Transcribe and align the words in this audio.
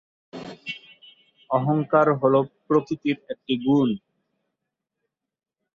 অহংকার 1.49 2.07
হল 2.21 2.33
প্রকৃতির 2.67 3.17
একটি 3.29 3.53
গুণ। 3.65 3.89